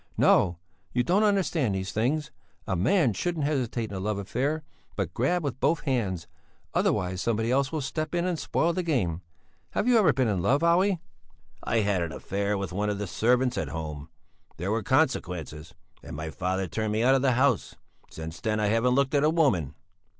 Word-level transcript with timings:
No, 0.17 0.57
you 0.93 1.03
don't 1.03 1.21
understand 1.21 1.75
these 1.75 1.91
things; 1.91 2.31
a 2.65 2.75
man 2.75 3.13
shouldn't 3.13 3.45
hesitate 3.45 3.91
in 3.91 3.95
a 3.95 3.99
love 3.99 4.17
affair, 4.17 4.63
but 4.95 5.13
grab 5.13 5.43
with 5.43 5.59
both 5.59 5.81
hands; 5.81 6.25
otherwise 6.73 7.21
somebody 7.21 7.51
else 7.51 7.71
will 7.71 7.81
step 7.81 8.15
in 8.15 8.25
and 8.25 8.39
spoil 8.39 8.73
the 8.73 8.81
game. 8.81 9.21
Have 9.73 9.87
you 9.87 9.99
ever 9.99 10.11
been 10.11 10.27
in 10.27 10.41
love, 10.41 10.63
Olle?" 10.63 10.99
"I 11.63 11.81
had 11.81 12.01
an 12.01 12.11
affair 12.13 12.57
with 12.57 12.73
one 12.73 12.89
of 12.89 12.99
our 12.99 13.05
servants 13.05 13.59
at 13.59 13.69
home; 13.69 14.09
there 14.57 14.71
were 14.71 14.81
consequences, 14.81 15.75
and 16.01 16.15
my 16.15 16.31
father 16.31 16.65
turned 16.67 16.93
me 16.93 17.03
out 17.03 17.13
of 17.13 17.21
the 17.21 17.33
house. 17.33 17.75
Since 18.09 18.41
then 18.41 18.59
I 18.59 18.69
haven't 18.69 18.95
looked 18.95 19.13
at 19.13 19.23
a 19.23 19.29
woman." 19.29 19.75